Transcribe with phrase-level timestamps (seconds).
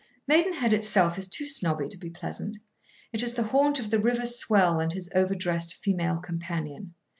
[0.27, 2.57] Maidenhead itself is too snobby to be pleasant.
[3.13, 6.95] It is the haunt of the river swell and his overdressed female companion.